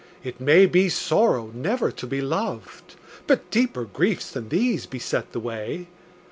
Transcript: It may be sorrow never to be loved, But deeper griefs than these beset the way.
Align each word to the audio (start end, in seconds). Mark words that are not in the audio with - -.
It 0.23 0.41
may 0.41 0.65
be 0.65 0.89
sorrow 0.89 1.51
never 1.53 1.91
to 1.91 2.07
be 2.07 2.21
loved, 2.21 2.95
But 3.27 3.51
deeper 3.51 3.85
griefs 3.85 4.31
than 4.31 4.49
these 4.49 4.87
beset 4.87 5.31
the 5.31 5.39
way. 5.39 5.89